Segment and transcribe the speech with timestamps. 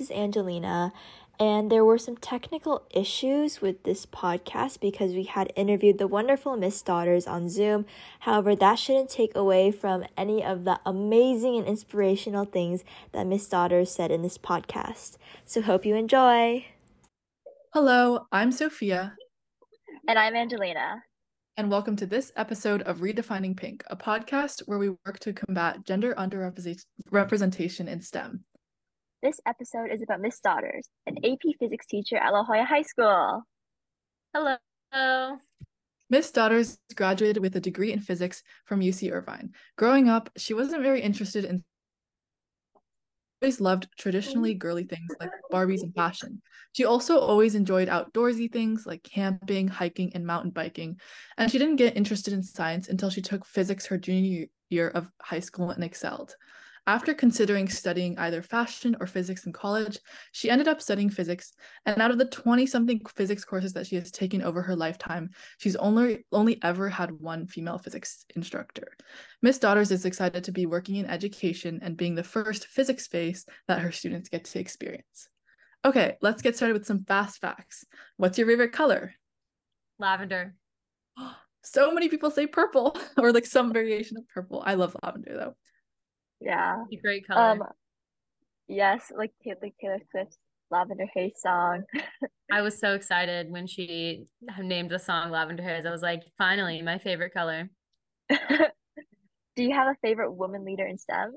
[0.00, 0.94] this is Angelina,
[1.38, 6.56] and there were some technical issues with this podcast because we had interviewed the wonderful
[6.56, 7.84] Miss Daughters on Zoom.
[8.20, 12.82] However, that shouldn't take away from any of the amazing and inspirational things
[13.12, 15.18] that Miss Daughters said in this podcast.
[15.44, 16.64] So, hope you enjoy.
[17.74, 19.16] Hello, I'm Sophia.
[20.08, 21.02] And I'm Angelina.
[21.58, 25.84] And welcome to this episode of Redefining Pink, a podcast where we work to combat
[25.84, 28.44] gender underrepresentation in STEM.
[29.22, 33.42] This episode is about Miss Daughters, an AP physics teacher at La Jolla High School.
[34.32, 35.36] Hello.
[36.08, 39.50] Miss Daughters graduated with a degree in physics from UC Irvine.
[39.76, 41.62] Growing up, she wasn't very interested in
[43.42, 46.40] always loved traditionally girly things like Barbies and fashion.
[46.72, 50.98] She also always enjoyed outdoorsy things like camping, hiking, and mountain biking.
[51.36, 55.10] And she didn't get interested in science until she took physics her junior year of
[55.20, 56.34] high school and excelled.
[56.90, 60.00] After considering studying either fashion or physics in college,
[60.32, 61.52] she ended up studying physics.
[61.86, 65.30] And out of the 20 something physics courses that she has taken over her lifetime,
[65.58, 68.88] she's only only ever had one female physics instructor.
[69.40, 73.46] Miss Daughters is excited to be working in education and being the first physics face
[73.68, 75.28] that her students get to experience.
[75.84, 77.84] Okay, let's get started with some fast facts.
[78.16, 79.14] What's your favorite color?
[80.00, 80.56] Lavender.
[81.62, 84.62] So many people say purple or like some variation of purple.
[84.64, 85.56] I love lavender though.
[86.40, 86.84] Yeah.
[87.02, 87.40] Great color.
[87.40, 87.62] Um
[88.68, 90.38] yes, like like Taylor Swift's
[90.70, 91.84] Lavender Haze song.
[92.52, 94.26] I was so excited when she
[94.58, 95.86] named the song Lavender Haze.
[95.86, 97.68] I was like, finally, my favorite color.
[98.28, 101.34] Do you have a favorite woman leader in STEM?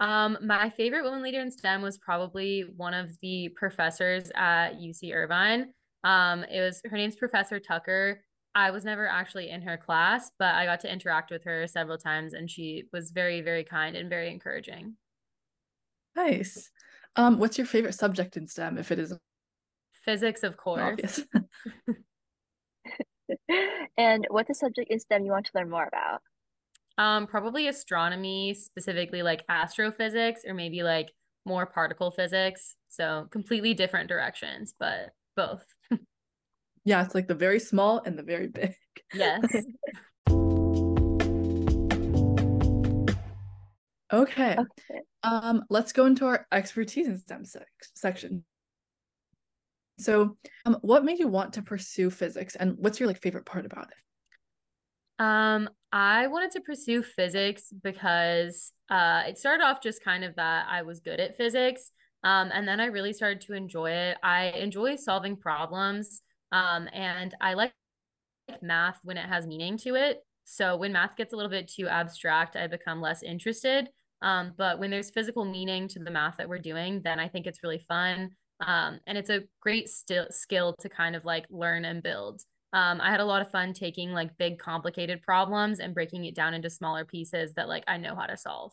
[0.00, 5.14] Um, my favorite woman leader in STEM was probably one of the professors at UC
[5.14, 5.72] Irvine.
[6.04, 8.22] Um, it was her name's Professor Tucker.
[8.54, 11.98] I was never actually in her class, but I got to interact with her several
[11.98, 14.94] times and she was very, very kind and very encouraging.
[16.16, 16.70] Nice.
[17.16, 19.20] Um, what's your favorite subject in STEM if it isn't
[19.92, 20.80] physics, of course?
[20.80, 21.20] Obvious.
[23.96, 26.20] and what's a subject in STEM you want to learn more about?
[26.98, 31.12] Um, probably astronomy, specifically like astrophysics or maybe like
[31.46, 32.76] more particle physics.
[32.88, 35.64] So completely different directions, but both.
[36.84, 38.74] Yeah, it's like the very small and the very big.
[39.12, 39.40] Yes.
[44.12, 44.56] okay.
[44.56, 45.00] Okay.
[45.24, 48.44] Um, let's go into our expertise in STEM sec- section.
[49.98, 53.66] So, um, what made you want to pursue physics, and what's your like favorite part
[53.66, 55.24] about it?
[55.24, 60.66] Um, I wanted to pursue physics because uh, it started off just kind of that
[60.70, 61.90] I was good at physics,
[62.22, 64.18] um, and then I really started to enjoy it.
[64.22, 66.22] I enjoy solving problems.
[66.52, 67.72] Um, and I like
[68.62, 70.24] math when it has meaning to it.
[70.44, 73.88] So when math gets a little bit too abstract, I become less interested.
[74.22, 77.46] Um, but when there's physical meaning to the math that we're doing, then I think
[77.46, 78.30] it's really fun.
[78.60, 82.42] Um, and it's a great st- skill to kind of like learn and build.
[82.72, 86.34] Um, I had a lot of fun taking like big complicated problems and breaking it
[86.34, 88.72] down into smaller pieces that like I know how to solve.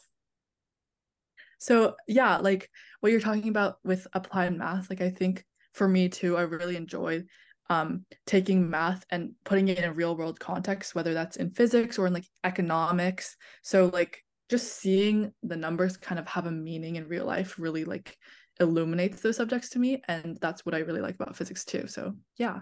[1.59, 5.43] So yeah, like what you're talking about with applied math, like I think
[5.73, 7.23] for me too, I really enjoy
[7.69, 11.97] um, taking math and putting it in a real world context, whether that's in physics
[11.97, 13.35] or in like economics.
[13.63, 17.83] So like just seeing the numbers kind of have a meaning in real life really
[17.83, 18.17] like
[18.59, 20.01] illuminates those subjects to me.
[20.07, 21.87] And that's what I really like about physics too.
[21.87, 22.61] So yeah.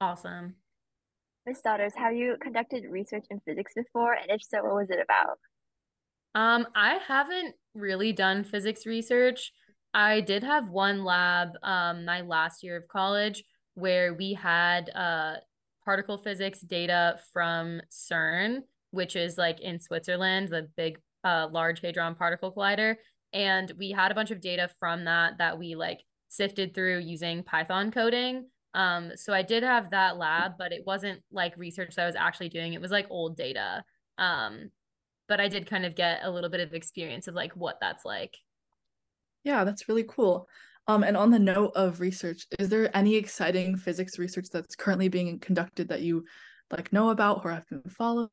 [0.00, 0.54] Awesome.
[1.46, 4.14] Miss Daughters, have you conducted research in physics before?
[4.14, 5.38] And if so, what was it about?
[6.34, 9.52] Um, I haven't really done physics research.
[9.92, 13.42] I did have one lab um my last year of college
[13.80, 15.36] where we had uh,
[15.84, 18.60] particle physics data from CERN,
[18.90, 22.96] which is like in Switzerland, the big, uh, large hadron particle collider.
[23.32, 27.42] And we had a bunch of data from that that we like sifted through using
[27.42, 28.46] Python coding.
[28.74, 32.16] Um, so I did have that lab, but it wasn't like research that I was
[32.16, 32.72] actually doing.
[32.72, 33.84] It was like old data.
[34.18, 34.70] Um,
[35.28, 38.04] but I did kind of get a little bit of experience of like what that's
[38.04, 38.36] like.
[39.44, 40.48] Yeah, that's really cool.
[40.90, 45.08] Um, and on the note of research, is there any exciting physics research that's currently
[45.08, 46.24] being conducted that you
[46.70, 48.28] like know about or have been following?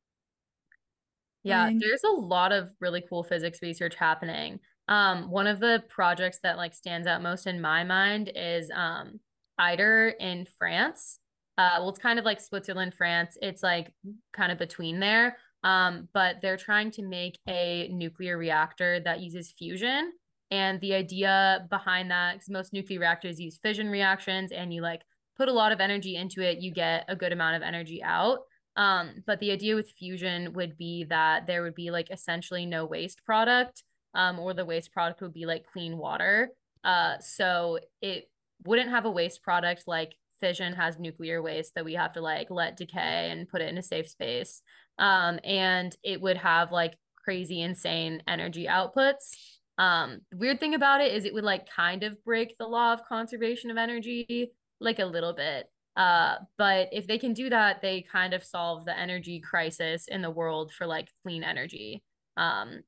[1.44, 4.60] Yeah, there's a lot of really cool physics research happening.
[4.88, 9.20] Um, one of the projects that like stands out most in my mind is um
[9.60, 11.20] ITER in France.
[11.60, 13.38] Uh, well, it's kind of like Switzerland, France.
[13.42, 13.92] It's like
[14.34, 15.38] kind of between there.
[15.64, 20.12] Um, but they're trying to make a nuclear reactor that uses fusion
[20.50, 25.02] and the idea behind that, because most nuclear reactors use fission reactions and you like
[25.38, 28.40] put a lot of energy into it, you get a good amount of energy out.
[28.76, 32.86] Um, but the idea with fusion would be that there would be like essentially no
[32.86, 33.84] waste product.
[34.18, 36.50] um, or the waste product would be like clean water.
[36.84, 38.30] Uh, so it
[38.66, 42.50] wouldn't have a waste product like fission has nuclear waste that we have to like
[42.50, 44.62] let decay and put it in a safe space.
[45.00, 49.36] Um, and it would have like crazy, insane energy outputs.
[49.78, 53.06] Um, weird thing about it is it would like kind of break the law of
[53.06, 55.70] conservation of energy, like a little bit.
[55.96, 60.22] Uh, but if they can do that, they kind of solve the energy crisis in
[60.22, 62.04] the world for like clean energy.
[62.38, 62.82] Um,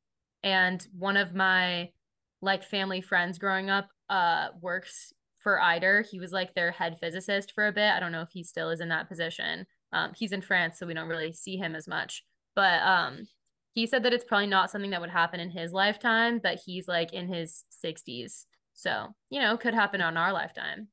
[0.44, 1.90] and one of my
[2.42, 6.06] like family friends growing up uh works for ITER.
[6.10, 7.92] He was like their head physicist for a bit.
[7.92, 9.66] I don't know if he still is in that position.
[9.92, 12.24] Um, he's in France, so we don't really see him as much.
[12.56, 13.28] But um,
[13.74, 16.88] he said that it's probably not something that would happen in his lifetime, but he's
[16.88, 18.46] like in his 60s.
[18.74, 20.88] So, you know, could happen on our lifetime.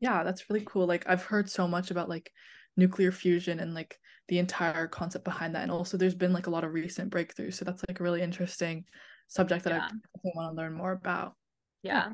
[0.00, 0.86] Yeah, that's really cool.
[0.86, 2.32] Like I've heard so much about like
[2.76, 3.98] nuclear fusion and like
[4.28, 5.62] the entire concept behind that.
[5.62, 7.54] And also there's been like a lot of recent breakthroughs.
[7.54, 8.84] So that's like a really interesting
[9.28, 9.88] subject that yeah.
[9.88, 11.34] I want to learn more about.
[11.82, 12.08] Yeah.
[12.08, 12.12] yeah.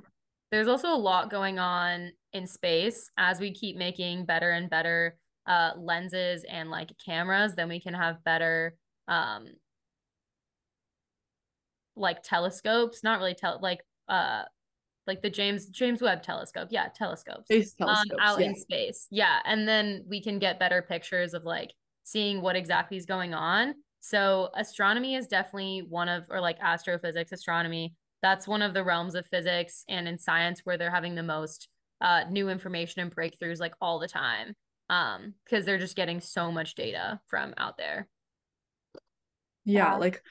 [0.50, 5.16] There's also a lot going on in space as we keep making better and better
[5.46, 8.76] uh lenses and like cameras, then we can have better
[9.08, 9.46] um
[11.96, 14.42] like telescopes, not really tell like uh
[15.08, 16.68] like the James James Webb telescope.
[16.70, 17.46] Yeah, telescopes.
[17.46, 18.12] Space telescopes.
[18.12, 18.46] Um, out yeah.
[18.46, 19.08] in space.
[19.10, 21.72] Yeah, and then we can get better pictures of like
[22.04, 23.74] seeing what exactly is going on.
[24.00, 27.94] So astronomy is definitely one of or like astrophysics, astronomy.
[28.22, 31.68] That's one of the realms of physics and in science where they're having the most
[32.00, 34.54] uh, new information and breakthroughs like all the time.
[34.90, 38.08] Um, because they're just getting so much data from out there.
[39.68, 40.22] Yeah, like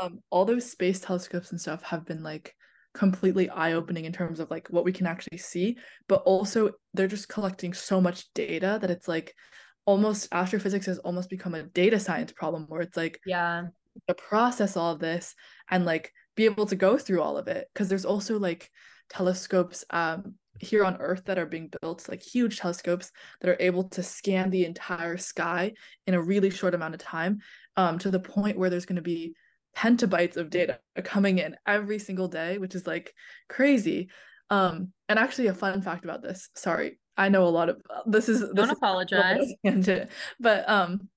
[0.00, 2.54] um all those space telescopes and stuff have been like
[2.94, 5.76] completely eye-opening in terms of like what we can actually see
[6.08, 9.34] but also they're just collecting so much data that it's like
[9.84, 13.64] almost astrophysics has almost become a data science problem where it's like yeah.
[14.06, 15.34] to process all of this
[15.70, 18.70] and like be able to go through all of it because there's also like
[19.10, 23.88] telescopes um here on earth that are being built like huge telescopes that are able
[23.88, 25.72] to scan the entire sky
[26.06, 27.40] in a really short amount of time
[27.76, 29.34] um to the point where there's going to be
[29.76, 33.12] petabytes of data coming in every single day, which is like
[33.48, 34.08] crazy.
[34.50, 36.48] Um, and actually, a fun fact about this.
[36.54, 38.44] Sorry, I know a lot of this is.
[38.54, 39.52] Don't apologize.
[39.66, 41.08] Tangent, but um,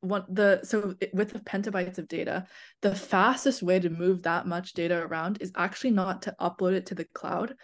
[0.00, 2.46] one the so with the petabytes of data,
[2.82, 6.86] the fastest way to move that much data around is actually not to upload it
[6.86, 7.54] to the cloud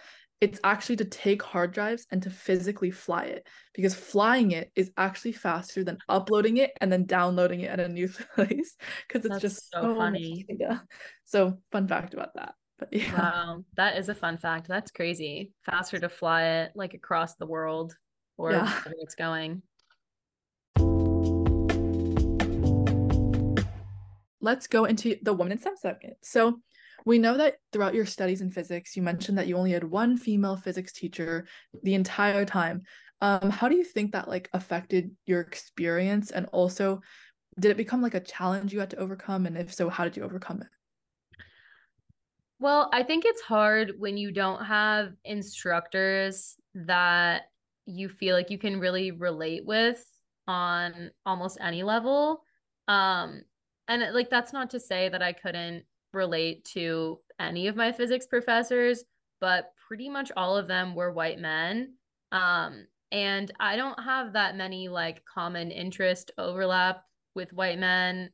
[0.42, 4.90] it's actually to take hard drives and to physically fly it because flying it is
[4.96, 9.28] actually faster than uploading it and then downloading it at a new place because it's
[9.28, 10.44] That's just so, so funny.
[10.48, 10.80] Yeah.
[11.26, 12.54] So fun fact about that.
[12.76, 13.16] But yeah.
[13.16, 14.66] Wow, that is a fun fact.
[14.66, 15.52] That's crazy.
[15.64, 17.94] Faster to fly it like across the world
[18.36, 18.68] or yeah.
[18.82, 19.62] where it's going.
[24.40, 26.16] Let's go into the woman in STEM segment.
[26.22, 26.58] So
[27.04, 30.16] we know that throughout your studies in physics, you mentioned that you only had one
[30.16, 31.46] female physics teacher
[31.82, 32.82] the entire time.
[33.20, 36.30] Um, how do you think that like affected your experience?
[36.30, 37.00] And also,
[37.58, 39.46] did it become like a challenge you had to overcome?
[39.46, 40.68] And if so, how did you overcome it?
[42.58, 47.42] Well, I think it's hard when you don't have instructors that
[47.86, 50.04] you feel like you can really relate with
[50.46, 52.44] on almost any level.
[52.86, 53.42] Um,
[53.88, 58.26] and like that's not to say that I couldn't relate to any of my physics
[58.26, 59.04] professors,
[59.40, 61.94] but pretty much all of them were white men.
[62.30, 67.04] Um, and I don't have that many like common interest overlap
[67.34, 68.30] with white men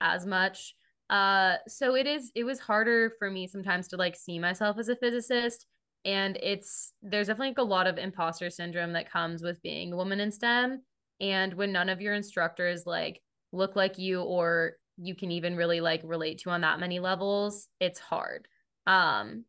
[0.00, 0.74] as much.
[1.08, 4.88] Uh, so it is it was harder for me sometimes to like see myself as
[4.88, 5.66] a physicist.
[6.04, 9.96] And it's there's definitely like a lot of imposter syndrome that comes with being a
[9.96, 10.82] woman in STEM.
[11.20, 15.80] And when none of your instructors like look like you or you can even really
[15.80, 18.48] like relate to on that many levels, it's hard.
[18.86, 19.44] Um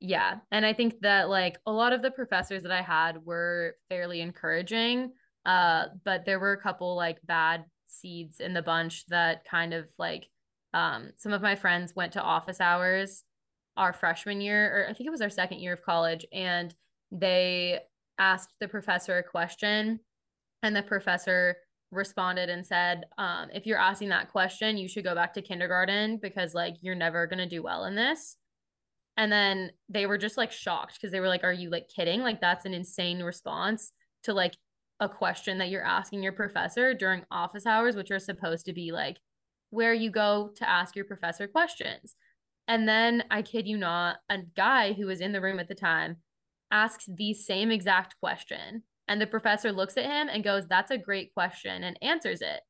[0.00, 3.76] yeah, and I think that like a lot of the professors that I had were
[3.88, 5.12] fairly encouraging.
[5.44, 9.86] Uh but there were a couple like bad seeds in the bunch that kind of
[9.98, 10.28] like
[10.74, 13.22] um some of my friends went to office hours
[13.76, 16.74] our freshman year or I think it was our second year of college and
[17.12, 17.80] they
[18.18, 20.00] asked the professor a question
[20.62, 21.56] and the professor
[21.96, 26.18] responded and said, um, if you're asking that question, you should go back to kindergarten
[26.22, 28.36] because like you're never gonna do well in this.
[29.16, 32.20] And then they were just like shocked because they were like, Are you like kidding?
[32.20, 33.92] Like that's an insane response
[34.24, 34.56] to like
[35.00, 38.92] a question that you're asking your professor during office hours, which are supposed to be
[38.92, 39.18] like
[39.70, 42.16] where you go to ask your professor questions.
[42.68, 45.74] And then I kid you not, a guy who was in the room at the
[45.74, 46.16] time
[46.70, 50.98] asks the same exact question and the professor looks at him and goes, That's a
[50.98, 52.60] great question, and answers it.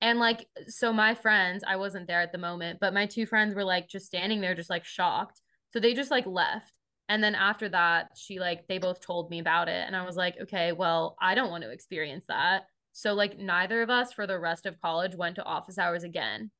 [0.00, 3.54] And like, so my friends, I wasn't there at the moment, but my two friends
[3.54, 5.40] were like just standing there, just like shocked.
[5.72, 6.72] So they just like left.
[7.08, 9.84] And then after that, she like, they both told me about it.
[9.86, 12.64] And I was like, okay, well, I don't want to experience that.
[12.92, 16.52] So, like, neither of us for the rest of college went to office hours again.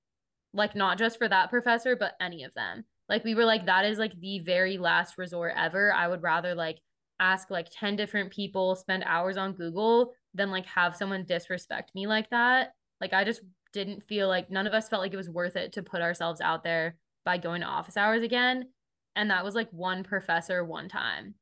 [0.52, 2.84] Like, not just for that professor, but any of them.
[3.08, 5.92] Like, we were like, that is like the very last resort ever.
[5.92, 6.78] I would rather like
[7.20, 12.06] ask like 10 different people, spend hours on Google than like have someone disrespect me
[12.06, 12.72] like that.
[13.00, 13.42] Like, I just
[13.72, 16.40] didn't feel like none of us felt like it was worth it to put ourselves
[16.40, 18.68] out there by going to office hours again.
[19.16, 21.34] And that was like one professor one time.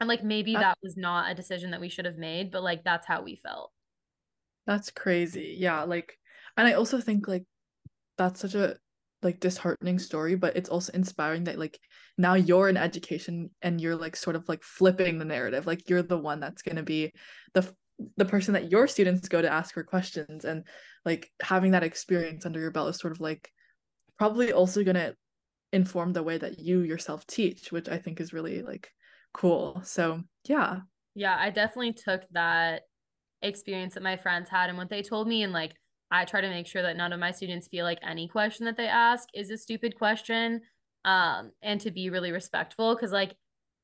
[0.00, 2.84] And like maybe that was not a decision that we should have made, but like
[2.84, 3.70] that's how we felt.
[4.66, 5.56] That's crazy.
[5.58, 6.16] Yeah, like
[6.56, 7.44] and I also think like
[8.16, 8.76] that's such a
[9.22, 11.78] like disheartening story, but it's also inspiring that like
[12.16, 15.66] now you're in education and you're like sort of like flipping the narrative.
[15.66, 17.12] Like you're the one that's going to be
[17.54, 17.70] the
[18.16, 20.64] the person that your students go to ask for questions and
[21.04, 23.50] like having that experience under your belt is sort of like
[24.18, 25.14] probably also going to
[25.72, 28.90] inform the way that you yourself teach, which I think is really like
[29.32, 29.82] cool.
[29.84, 30.80] So, yeah.
[31.14, 32.82] Yeah, I definitely took that
[33.42, 35.74] experience that my friends had and what they told me and like
[36.10, 38.76] I try to make sure that none of my students feel like any question that
[38.76, 40.62] they ask is a stupid question
[41.04, 43.34] um and to be really respectful cuz like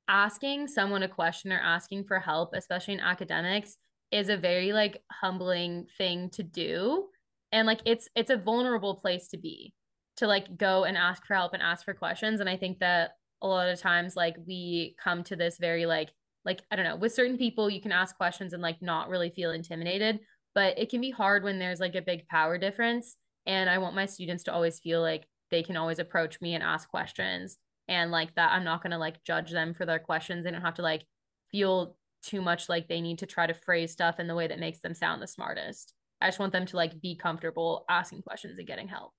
[0.08, 3.78] asking someone a question or asking for help especially in academics
[4.12, 7.08] is a very like humbling thing to do
[7.52, 9.72] and like it's it's a vulnerable place to be
[10.16, 13.12] to like go and ask for help and ask for questions and I think that
[13.42, 16.10] a lot of times like we come to this very like
[16.44, 19.30] like I don't know, with certain people you can ask questions and like not really
[19.30, 20.20] feel intimidated,
[20.56, 23.94] but it can be hard when there's like a big power difference and I want
[23.94, 27.58] my students to always feel like they can always approach me and ask questions
[27.88, 30.44] and like that I'm not going to like judge them for their questions.
[30.44, 31.04] They don't have to like
[31.52, 34.58] feel too much like they need to try to phrase stuff in the way that
[34.58, 35.92] makes them sound the smartest.
[36.20, 39.12] I just want them to like be comfortable asking questions and getting help.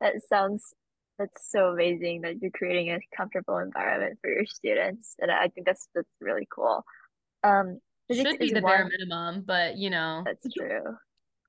[0.00, 0.74] That sounds
[1.18, 5.66] that's so amazing that you're creating a comfortable environment for your students, and I think
[5.66, 6.84] that's that's really cool.
[7.42, 7.80] Um,
[8.14, 8.72] should be the one...
[8.72, 10.82] bare minimum, but you know, that's true.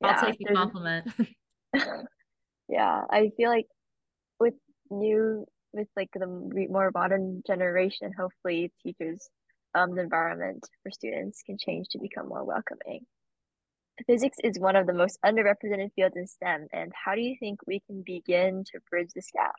[0.03, 1.07] I'll yeah, take the compliment.
[2.69, 3.67] yeah, I feel like
[4.39, 4.55] with
[4.89, 6.27] new with like the
[6.69, 9.29] more modern generation, hopefully teachers
[9.73, 13.05] um the environment for students can change to become more welcoming.
[14.07, 17.59] Physics is one of the most underrepresented fields in STEM, and how do you think
[17.67, 19.53] we can begin to bridge this gap?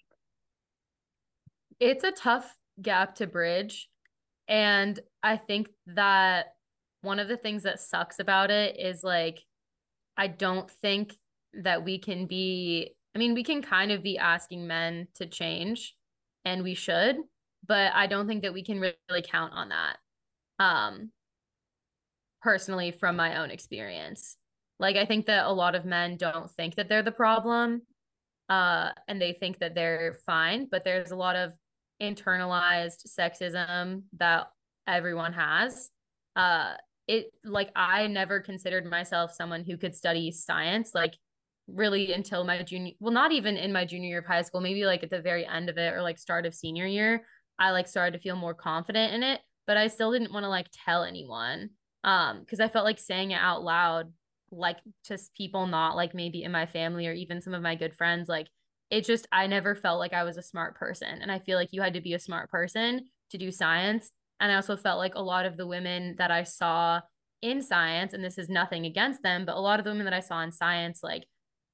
[1.78, 3.88] It's a tough gap to bridge.
[4.48, 6.54] And I think that
[7.02, 9.40] one of the things that sucks about it is like,
[10.16, 11.16] I don't think
[11.54, 15.94] that we can be, I mean, we can kind of be asking men to change,
[16.44, 17.16] and we should,
[17.66, 19.96] but I don't think that we can really count on that.
[20.58, 21.10] Um,
[22.42, 24.36] personally from my own experience.
[24.78, 27.82] Like I think that a lot of men don't think that they're the problem
[28.48, 31.52] uh and they think that they're fine, but there's a lot of
[32.02, 34.48] internalized sexism that
[34.86, 35.90] everyone has.
[36.34, 36.74] Uh
[37.08, 41.14] it like I never considered myself someone who could study science like
[41.68, 44.84] really until my junior well not even in my junior year of high school maybe
[44.84, 47.24] like at the very end of it or like start of senior year
[47.58, 50.48] I like started to feel more confident in it but I still didn't want to
[50.48, 51.70] like tell anyone
[52.04, 54.12] um because i felt like saying it out loud
[54.50, 57.94] like to people not like maybe in my family or even some of my good
[57.94, 58.48] friends like
[58.90, 61.68] it just i never felt like i was a smart person and i feel like
[61.72, 64.10] you had to be a smart person to do science
[64.42, 67.00] and i also felt like a lot of the women that i saw
[67.40, 70.12] in science and this is nothing against them but a lot of the women that
[70.12, 71.24] i saw in science like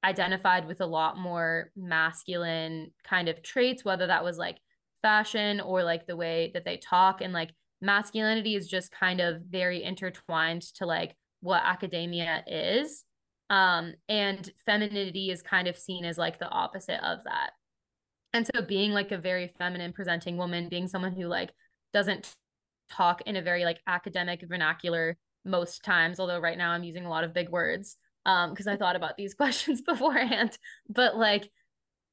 [0.04, 4.58] identified with a lot more masculine kind of traits whether that was like
[5.02, 7.20] fashion or like the way that they talk.
[7.20, 13.04] And like masculinity is just kind of very intertwined to like what academia is.
[13.50, 17.50] Um and femininity is kind of seen as like the opposite of that.
[18.32, 21.50] And so being like a very feminine presenting woman being someone who like
[21.94, 22.30] doesn't
[22.90, 27.10] talk in a very like academic vernacular most times although right now i'm using a
[27.10, 30.56] lot of big words um because i thought about these questions beforehand.
[30.88, 31.48] But like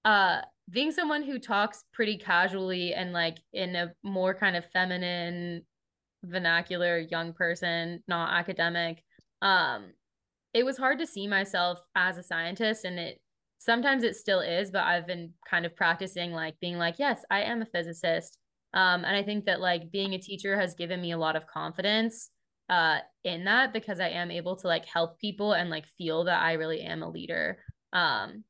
[0.03, 5.63] uh being someone who talks pretty casually and like in a more kind of feminine
[6.23, 9.03] vernacular young person not academic
[9.41, 9.91] um
[10.53, 13.19] it was hard to see myself as a scientist and it
[13.59, 17.41] sometimes it still is but i've been kind of practicing like being like yes i
[17.41, 18.39] am a physicist
[18.75, 21.47] um and i think that like being a teacher has given me a lot of
[21.47, 22.29] confidence
[22.69, 26.41] uh in that because i am able to like help people and like feel that
[26.41, 27.57] i really am a leader
[27.93, 28.43] um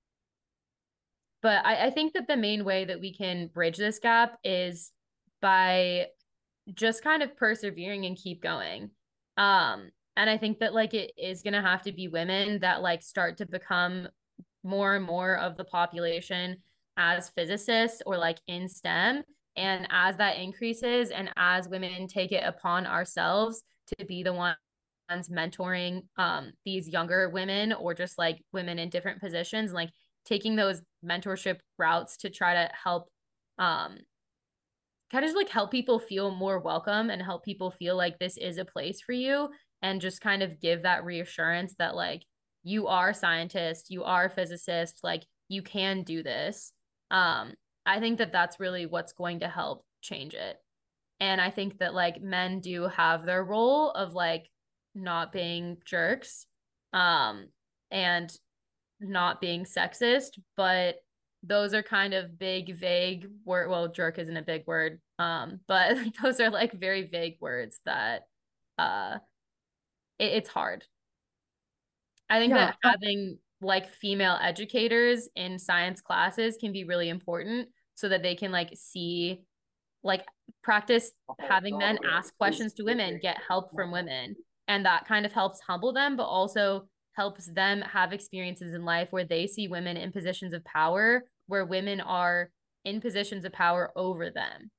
[1.46, 4.92] but I, I think that the main way that we can bridge this gap is
[5.44, 6.08] by
[6.74, 8.90] just kind of persevering and keep going.
[9.38, 13.04] Um, and I think that like it is to have to be women that like
[13.04, 14.08] start to become
[14.64, 16.58] more and more of the population
[16.98, 19.24] as physicists or like in STEM.
[19.58, 23.64] And as that increases, and as women take it upon ourselves
[23.98, 24.58] to be the ones
[25.12, 29.90] mentoring um, these younger women or just like women in different positions, like
[30.26, 33.08] taking those mentorship routes to try to help
[33.60, 33.98] um,
[35.12, 38.38] kind of just like help people feel more welcome and help people feel like this
[38.38, 39.50] is a place for you
[39.82, 42.24] and just kind of give that reassurance that like
[42.64, 46.74] you are a scientist, you are a physicist, like you can do this.
[47.12, 47.54] Um,
[47.86, 50.58] I think that that's really what's going to help change it.
[51.20, 54.50] And I think that like men do have their role of like
[54.94, 56.46] not being jerks
[56.94, 57.48] um
[57.92, 58.32] and
[59.00, 60.96] not being sexist, but
[61.44, 65.96] those are kind of big vague word well jerk isn't a big word um but
[66.24, 68.24] those are like very vague words that
[68.80, 69.18] uh
[70.20, 70.84] it, it's hard.
[72.30, 72.68] I think yeah.
[72.68, 78.36] that having like female educators in science classes can be really important so that they
[78.36, 79.42] can like see
[80.04, 80.26] like
[80.64, 84.36] practice having men ask questions to women, get help from women.
[84.68, 89.08] And that kind of helps humble them, but also helps them have experiences in life
[89.12, 92.52] where they see women in positions of power, where women are
[92.84, 94.70] in positions of power over them.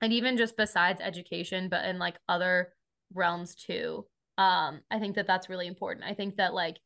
[0.00, 2.72] And even just besides education, but in like other
[3.14, 4.06] realms too
[4.38, 6.78] um i think that that's really important i think that like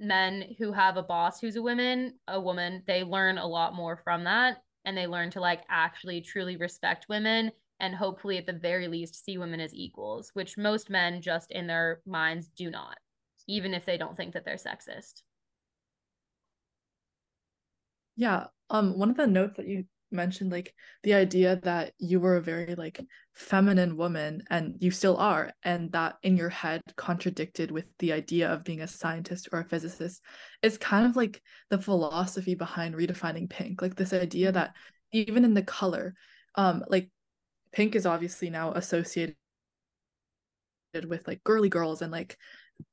[0.00, 3.96] men who have a boss who's a woman a woman they learn a lot more
[3.96, 4.62] from that.
[4.84, 9.24] And they learn to like actually truly respect women and hopefully at the very least
[9.24, 12.98] see women as equals which most men just in their minds do not
[13.46, 15.22] even if they don't think that they're sexist.
[18.16, 22.36] Yeah um one of the notes that you mentioned like the idea that you were
[22.36, 23.00] a very like
[23.34, 28.50] feminine woman and you still are and that in your head contradicted with the idea
[28.50, 30.22] of being a scientist or a physicist
[30.62, 33.82] is kind of like the philosophy behind redefining pink.
[33.82, 34.74] Like this idea that
[35.12, 36.14] even in the color
[36.56, 37.10] um like
[37.72, 39.34] pink is obviously now associated
[41.08, 42.36] with like girly girls and like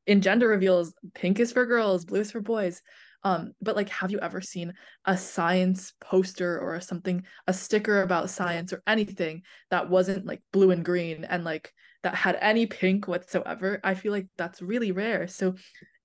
[0.08, 2.82] in gender reveals pink is for girls blue is for boys
[3.24, 4.74] um but like have you ever seen
[5.06, 10.72] a science poster or something a sticker about science or anything that wasn't like blue
[10.72, 13.80] and green and like that had any pink whatsoever?
[13.84, 15.28] I feel like that's really rare.
[15.28, 15.56] So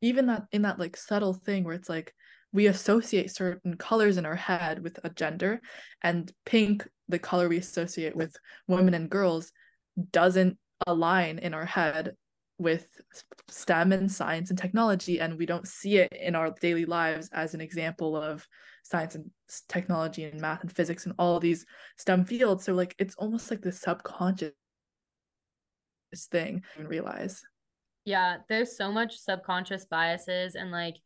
[0.03, 2.13] even that in that like subtle thing where it's like
[2.53, 5.61] we associate certain colors in our head with a gender
[6.03, 8.35] and pink the color we associate with
[8.67, 9.53] women and girls
[10.11, 12.15] doesn't align in our head
[12.59, 12.87] with
[13.49, 17.55] STEM and science and technology, and we don't see it in our daily lives as
[17.55, 18.47] an example of
[18.83, 19.31] science and
[19.69, 21.67] technology and math and physics and all these
[21.99, 22.65] STEM fields.
[22.65, 24.53] So like it's almost like the subconscious
[26.31, 27.43] thing and realize.
[28.05, 30.97] Yeah, there's so much subconscious biases and like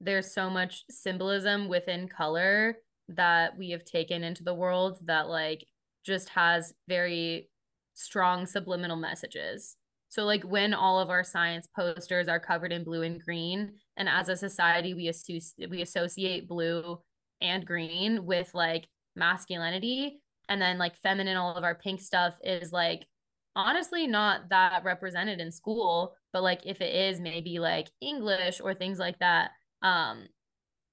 [0.00, 2.76] there's so much symbolism within color
[3.08, 5.66] that we have taken into the world that like
[6.06, 7.50] just has very
[7.94, 9.76] strong subliminal messages
[10.14, 14.08] so like when all of our science posters are covered in blue and green, and
[14.08, 17.00] as a society we associate we associate blue
[17.40, 22.70] and green with like masculinity, and then like feminine, all of our pink stuff is
[22.70, 23.08] like
[23.56, 28.72] honestly not that represented in school, but like if it is maybe like English or
[28.72, 29.50] things like that,
[29.82, 30.28] um,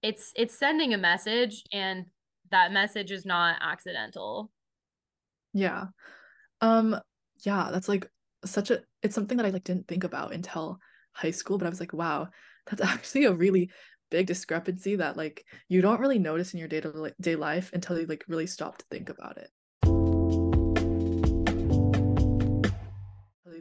[0.02, 2.08] it's it's sending a message, and
[2.50, 4.50] that message is not accidental.
[5.54, 5.90] Yeah.
[6.60, 7.00] Um
[7.46, 8.10] yeah, that's like
[8.46, 10.80] such a it's something that I like didn't think about until
[11.14, 12.30] high school, but I was like, wow,
[12.70, 13.70] that's actually a really
[14.10, 18.00] big discrepancy that like you don't really notice in your day to day life until
[18.00, 19.50] you like really stop to think about it.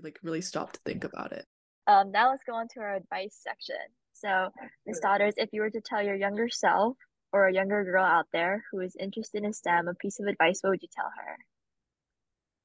[0.02, 1.44] Like really stop to think about it.
[1.86, 3.76] Um, now let's go on to our advice section.
[4.12, 4.48] So,
[4.86, 6.96] Miss Daughters, if you were to tell your younger self
[7.32, 10.60] or a younger girl out there who is interested in STEM a piece of advice,
[10.62, 11.36] what would you tell her?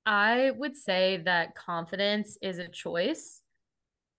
[0.06, 3.41] I would say that confidence is a choice.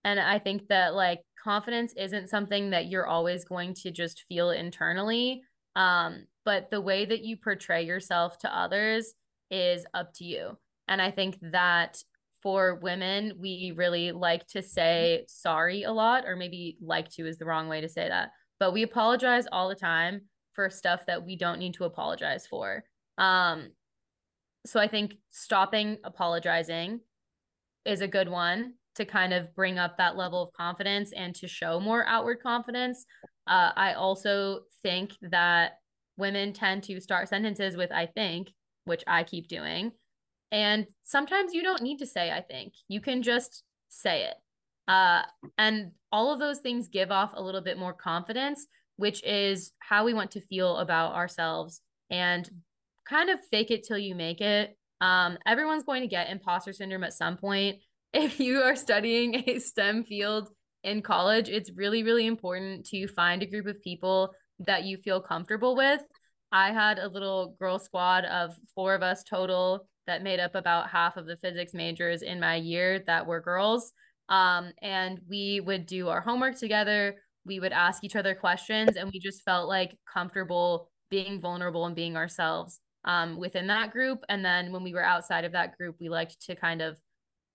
[0.03, 4.51] And I think that like confidence isn't something that you're always going to just feel
[4.51, 5.43] internally.
[5.75, 9.13] Um, but the way that you portray yourself to others
[9.51, 10.57] is up to you.
[10.87, 12.01] And I think that
[12.41, 17.37] for women, we really like to say sorry a lot, or maybe like to is
[17.37, 18.29] the wrong way to say that.
[18.59, 20.21] But we apologize all the time
[20.53, 22.83] for stuff that we don't need to apologize for.
[23.17, 23.69] Um,
[24.67, 26.99] so I think stopping apologizing
[27.85, 31.47] is a good one to kind of bring up that level of confidence and to
[31.47, 33.05] show more outward confidence.
[33.47, 35.73] Uh, I also think that
[36.17, 38.49] women tend to start sentences with I think,
[38.85, 39.91] which I keep doing.
[40.51, 42.73] And sometimes you don't need to say I think.
[42.87, 44.35] You can just say it.
[44.87, 45.23] Uh,
[45.57, 50.05] and all of those things give off a little bit more confidence, which is how
[50.05, 52.49] we want to feel about ourselves and
[53.07, 54.77] kind of fake it till you make it.
[55.01, 57.77] Um, everyone's going to get imposter syndrome at some point.
[58.13, 60.49] If you are studying a STEM field
[60.81, 65.21] in college, it's really, really important to find a group of people that you feel
[65.21, 66.01] comfortable with.
[66.53, 70.89] I had a little girl squad of four of us total that made up about
[70.89, 73.91] half of the physics majors in my year that were girls.
[74.29, 77.17] Um, and we would do our homework together.
[77.45, 81.95] We would ask each other questions, and we just felt like comfortable being vulnerable and
[81.95, 84.23] being ourselves um, within that group.
[84.29, 86.97] And then when we were outside of that group, we liked to kind of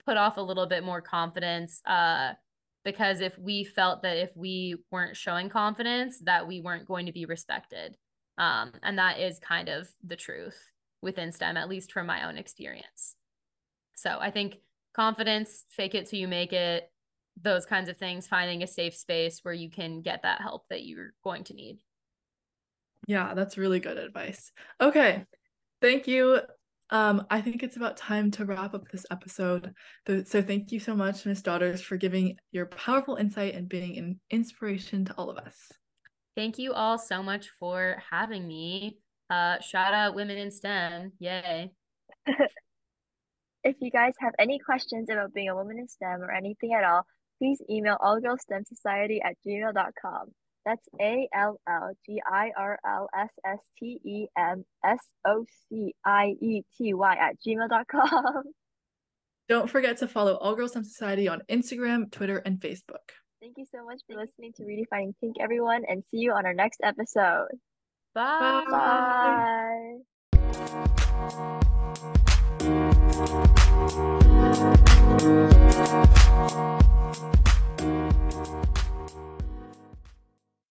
[0.05, 1.81] put off a little bit more confidence.
[1.87, 2.33] Uh,
[2.85, 7.13] because if we felt that if we weren't showing confidence, that we weren't going to
[7.13, 7.97] be respected.
[8.39, 10.59] Um, and that is kind of the truth
[11.01, 13.15] within STEM, at least from my own experience.
[13.95, 14.57] So I think
[14.95, 16.91] confidence, fake it till you make it,
[17.41, 20.85] those kinds of things, finding a safe space where you can get that help that
[20.85, 21.79] you're going to need.
[23.07, 24.53] Yeah, that's really good advice.
[24.81, 25.25] Okay.
[25.81, 26.41] Thank you.
[26.91, 29.73] Um, I think it's about time to wrap up this episode.
[30.07, 34.21] So, thank you so much, Miss Daughters, for giving your powerful insight and being an
[34.31, 35.57] inspiration to all of us.
[36.37, 38.99] Thank you all so much for having me.
[39.31, 41.13] Uh, shout out Women in STEM.
[41.19, 41.71] Yay.
[43.65, 46.85] if you guys have any questions about being a woman in STEM or anything at
[46.85, 47.07] all,
[47.39, 50.29] please email allgirlsstemsociety at gmail.com.
[50.65, 55.45] That's A L L G I R L S S T E M S O
[55.69, 58.45] C I E T Y at gmail.com.
[59.49, 63.13] Don't forget to follow All Girls STEM Society on Instagram, Twitter, and Facebook.
[63.41, 66.55] Thank you so much for listening to Redefining Pink, everyone, and see you on our
[66.55, 67.49] next episode.
[68.15, 68.65] Bye.
[68.71, 69.97] Bye.
[76.39, 76.89] Bye.